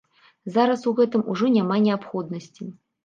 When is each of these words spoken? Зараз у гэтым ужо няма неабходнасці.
Зараз 0.55 0.87
у 0.91 0.93
гэтым 0.99 1.21
ужо 1.33 1.51
няма 1.59 1.77
неабходнасці. 1.89 2.63